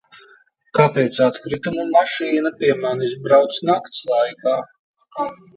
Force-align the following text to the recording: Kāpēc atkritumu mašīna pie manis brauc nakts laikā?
Kāpēc 0.77 1.19
atkritumu 1.25 1.85
mašīna 1.91 2.53
pie 2.63 2.73
manis 2.87 3.15
brauc 3.29 3.63
nakts 3.71 4.03
laikā? 4.15 4.57